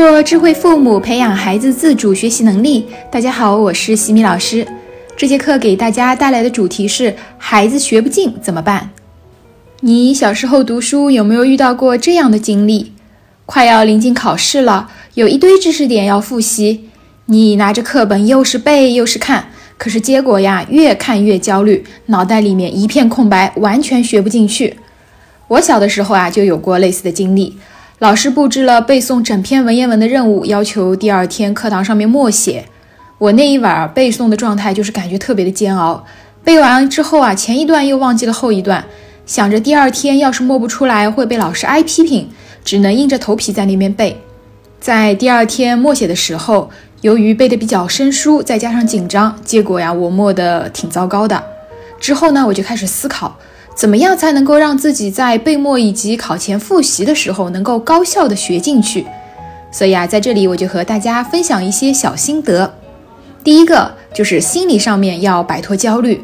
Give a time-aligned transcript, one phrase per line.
[0.00, 2.86] 做智慧父母，培养孩子自主学习能力。
[3.10, 4.64] 大家好，我是西米老师。
[5.16, 8.90] 这节课给大家带来的主题是：孩子学不进怎么办？
[9.80, 12.92] 你小时候读书有没有遇到过这样的经历？
[13.44, 16.88] 快要临近考试了，有一堆知识点要复习，
[17.26, 24.76] 你拿着课本又是背又是看，可是结果呀，越看越焦虑，脑袋里面一片空白，完全学不进去。
[25.48, 27.58] 我小的时候啊，就有过类似的经历。
[27.98, 32.64] 老师布置了背诵整篇文言文的任务，要求第二天课堂上面默写。
[33.18, 36.04] 我那一晚背诵的状态就是感觉特别的煎熬。
[36.44, 38.84] 背完之后啊，前一段又忘记了后一段，
[39.26, 42.28] 想着第二天要是默不出来会被老师挨批评，
[42.64, 44.16] 只能硬着头皮在那边背。
[44.78, 46.70] 在第二天默写的时候，
[47.00, 51.42] 由于背的比较生疏，再加上紧张，结果呀，我默的挺糟糕的。
[51.98, 53.36] 之后呢，我就开始思考。
[53.78, 59.06] 怎么样才能够让自己在背默以及考前复习的时候能够高效的学进去？
[59.70, 62.74] 所以啊，在这里我就和大家分享一些小心得。
[63.44, 66.20] 第一个就是心理上面要摆脱焦虑，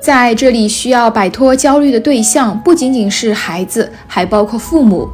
[0.00, 5.08] 在这里需要摆脱焦虑的对象不仅仅是孩子，还包括父母。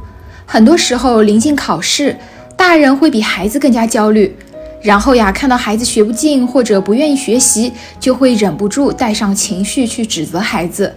[0.47, 2.17] 很多时候临近考试，
[2.57, 4.35] 大人会比孩子更加焦虑，
[4.81, 10.91] 然后呀，看到孩子学不进或者不愿意学习，就会忍不住带上情绪去指责孩子。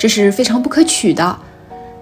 [0.00, 1.38] 这是非常不可取的。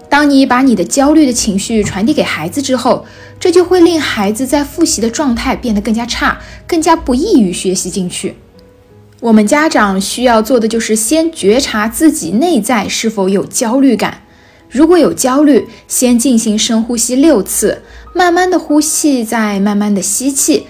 [0.07, 3.05] 当你把你的焦虑的情绪传递给孩子之后，
[3.37, 8.35] 这就会令孩子在复习的状态变得更加差，更加不易于学习进去。
[9.19, 14.21] 我们家长需要做的就是先觉察自己内在是否有焦虑感。
[14.69, 17.81] 如果有焦虑，先进行深呼吸六次，
[18.15, 20.67] 慢慢的呼气，再慢慢的吸气，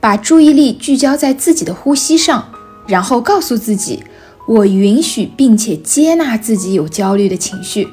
[0.00, 2.52] 把注意力聚焦在自己的呼吸上，
[2.88, 4.02] 然后告诉自己。
[4.46, 7.88] 我允许并且接纳自己有焦虑的情绪，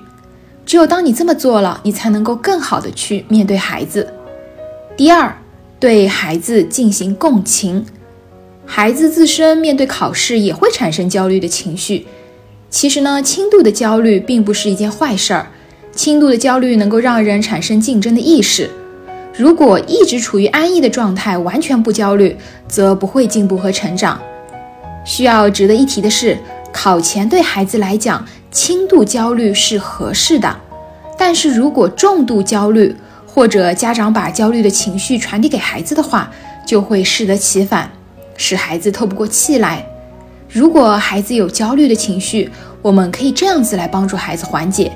[0.65, 4.13] 只有当你这么做了，你才能够更好的去面对孩子。
[4.97, 5.37] 第二，
[5.79, 7.85] 对孩子进行共情。
[8.65, 12.05] 孩子自身面对考试也会产生焦虑的情绪。
[12.69, 15.47] 其实呢，轻度的焦虑并不是一件坏事儿。
[15.91, 18.69] 轻度的焦虑能够让人产生竞争的意识。
[19.35, 22.37] 如果一直处于安逸的状态，完全不焦虑，
[22.67, 24.19] 则不会进步和成长。
[25.03, 26.37] 需要值得一提的是，
[26.71, 30.55] 考前对孩子来讲，轻度焦虑是合适的。
[31.17, 32.95] 但是如果重度焦虑，
[33.25, 36.31] 或者家长把焦虑的情绪传递给孩子的话，
[36.65, 37.91] 就会适得其反，
[38.37, 39.85] 使孩子透不过气来。
[40.49, 42.49] 如果孩子有焦虑的情绪，
[42.81, 44.91] 我们可以这样子来帮助孩子缓解：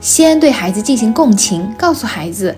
[0.00, 2.54] 先对孩子进行共情，告诉孩子，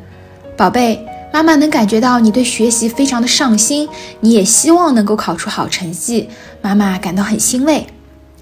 [0.57, 1.07] 宝贝。
[1.33, 3.89] 妈妈能感觉到你对学习非常的上心，
[4.21, 6.29] 你也希望能够考出好成绩，
[6.61, 7.87] 妈妈感到很欣慰。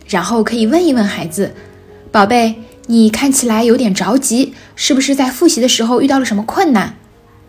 [0.06, 1.52] 然后可以问一问孩子，
[2.10, 2.54] 宝贝，
[2.86, 6.96] 你看起来有点着急，是不是在复习的时候遇到了什么困难？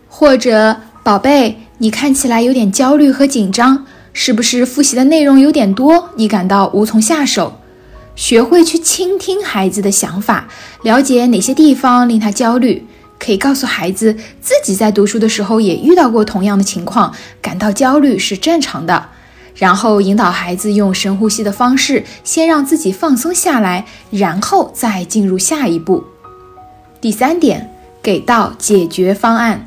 [0.08, 7.54] 或者，宝贝，你看起来有点焦虑和紧张，是不是复习的内容有点多，你感到无从下手？
[8.14, 10.48] 学会去倾听孩子的想法，
[10.82, 12.86] 了解哪些地方令他焦虑。
[13.20, 19.10] 可以告诉孩子，自己在读书的时候也遇到过同样的情况，感到焦虑是正常的。
[19.54, 26.02] 然后引导孩子用深呼吸的方式，先让自己放松下来，然后再进入下一步。
[26.98, 27.70] 第三点，
[28.02, 29.66] 给到解决方案。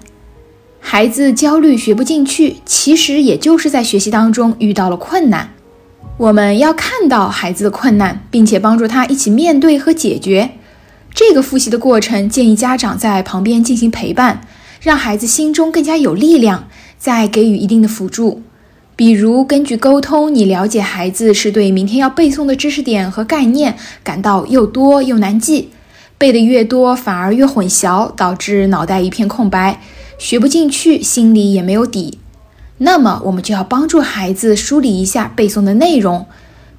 [0.80, 5.54] 孩子焦虑学不进去，其实也就是在学习当中遇到了困难。
[6.18, 10.52] 我们要看到孩子的困难，并且帮助他一起面对和解决。
[11.14, 14.42] 这个复习的过程，建议家长在旁边进行陪伴，
[14.82, 18.42] 让孩子心中更加有力量，再给予一定的辅助。
[18.96, 25.70] 比如，根据沟通，你了解孩子是对明天要背诵的知识点和概念感到又多又难记，
[26.18, 29.80] 背的越多反而越混淆，导致脑袋一片空白，
[30.18, 32.18] 学不进去，心里也没有底。
[32.80, 36.26] 那么，我们就要帮助孩子梳理一下背诵的内容，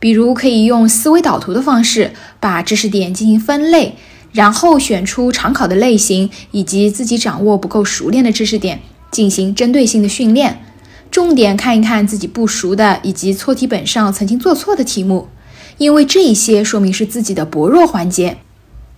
[0.01, 3.95] 比如可以用思维导图的方式，把知识点进行分类。
[4.35, 8.81] 然后选出常考的类型以及自己掌握不够熟练的知识点，
[9.13, 10.61] 进行针对性的训练，
[11.11, 15.29] 重点看一看自己不熟的以及错题本上曾经做错的题目，
[15.79, 18.37] 因为这一些说明是自己的薄弱环节。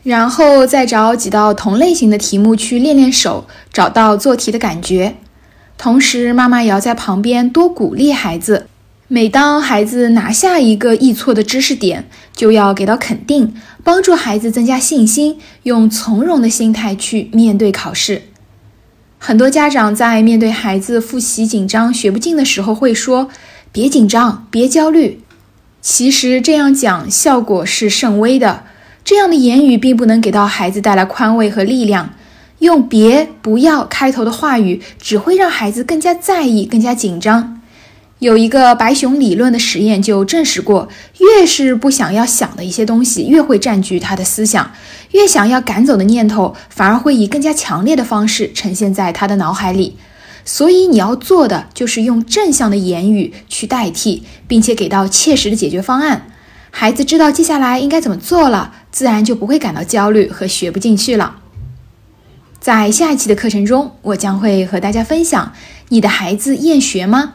[0.02, 5.16] 然后再找几道同类型的题目去练练手，找到做题的感觉。
[5.76, 8.68] 同时，妈妈也要在旁边多鼓励孩子。
[9.08, 13.54] 每当孩子拿下一个易错的知识点，就要给到肯定，
[13.86, 18.22] 帮助孩子增加信心，用从容的心态去面对考试。
[19.16, 23.28] 很多家长在面对孩子复习紧张、学不进的时候，会说
[23.70, 25.20] ：“别紧张，别焦虑。”
[25.80, 28.64] 其实这样讲效果是甚微的，
[29.04, 32.12] 这样的言语并不能给到孩子带来宽慰和力量。
[32.58, 37.55] 用“别”“不要”开头的话语，只会让孩子更加在意、更加紧张。
[38.18, 44.70] 有一个白熊理论的实验就证实过，越是不想要想的一些东西，越会占据他的思想；
[45.10, 49.98] 越想要赶走的念头，反而会以更加强烈的方式呈现在他的脑海里。
[50.46, 56.28] 所以你要做的就是用正向的言语去代替，并且给到切实的解决方案。
[56.70, 61.36] 孩子知道接下来应该怎么做了，自然就不会感到焦虑和学不进去了。
[62.60, 65.52] 在下一期的课程中，我将会和大家分享：
[65.90, 67.34] 你的孩子厌学吗？